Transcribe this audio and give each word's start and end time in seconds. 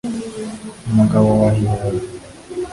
umugabo 0.89 1.29
wa 1.41 1.49
Hillary 1.57 1.99